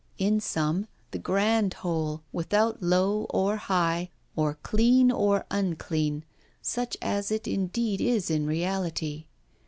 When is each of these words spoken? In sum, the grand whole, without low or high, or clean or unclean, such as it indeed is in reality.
In 0.17 0.39
sum, 0.39 0.87
the 1.11 1.19
grand 1.19 1.75
whole, 1.75 2.23
without 2.31 2.81
low 2.81 3.25
or 3.29 3.57
high, 3.57 4.09
or 4.35 4.55
clean 4.55 5.11
or 5.11 5.45
unclean, 5.51 6.25
such 6.59 6.97
as 7.03 7.29
it 7.29 7.47
indeed 7.47 8.01
is 8.01 8.31
in 8.31 8.47
reality. 8.47 9.27